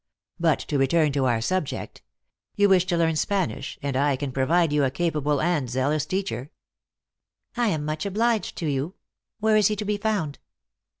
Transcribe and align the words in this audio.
But 0.39 0.57
to 0.61 0.79
return 0.79 1.11
to 1.11 1.25
our 1.25 1.41
subject. 1.41 2.01
You 2.55 2.69
wish 2.69 2.85
to 2.87 2.97
learn 2.97 3.15
Spanish, 3.15 3.77
and 3.83 3.95
I 3.95 4.15
can 4.15 4.31
provide 4.31 4.73
you 4.73 4.83
a 4.83 4.89
capa 4.89 5.21
ble 5.21 5.39
and 5.39 5.69
zealous 5.69 6.07
teacher."" 6.07 6.49
I 7.55 7.67
am 7.67 7.85
much 7.85 8.07
obliged 8.07 8.55
to 8.57 8.65
you; 8.65 8.95
where 9.41 9.55
is 9.57 9.67
he 9.67 9.75
to 9.75 9.85
be 9.85 9.97
found 9.97 10.39